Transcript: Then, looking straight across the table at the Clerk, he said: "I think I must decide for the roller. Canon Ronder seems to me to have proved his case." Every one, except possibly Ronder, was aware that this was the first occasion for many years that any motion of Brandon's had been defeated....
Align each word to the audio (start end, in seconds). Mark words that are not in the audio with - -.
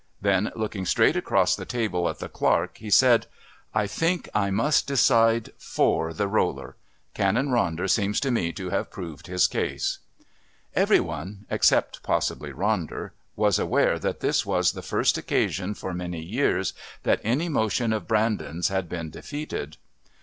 Then, 0.19 0.51
looking 0.55 0.87
straight 0.87 1.15
across 1.15 1.55
the 1.55 1.63
table 1.63 2.09
at 2.09 2.17
the 2.17 2.27
Clerk, 2.27 2.79
he 2.79 2.89
said: 2.89 3.27
"I 3.71 3.85
think 3.85 4.27
I 4.33 4.49
must 4.49 4.87
decide 4.87 5.51
for 5.59 6.11
the 6.11 6.27
roller. 6.27 6.75
Canon 7.13 7.49
Ronder 7.49 7.87
seems 7.87 8.19
to 8.21 8.31
me 8.31 8.51
to 8.53 8.71
have 8.71 8.89
proved 8.89 9.27
his 9.27 9.47
case." 9.47 9.99
Every 10.73 10.99
one, 10.99 11.45
except 11.51 12.01
possibly 12.01 12.51
Ronder, 12.51 13.11
was 13.35 13.59
aware 13.59 13.99
that 13.99 14.21
this 14.21 14.43
was 14.43 14.71
the 14.71 14.81
first 14.81 15.19
occasion 15.19 15.75
for 15.75 15.93
many 15.93 16.23
years 16.23 16.73
that 17.03 17.21
any 17.23 17.47
motion 17.47 17.93
of 17.93 18.07
Brandon's 18.07 18.69
had 18.69 18.89
been 18.89 19.11
defeated.... 19.11 19.77